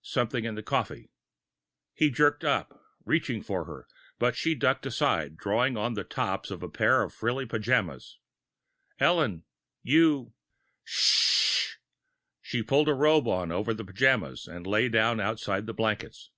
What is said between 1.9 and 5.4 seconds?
He jerked up, reaching for her, but she ducked aside,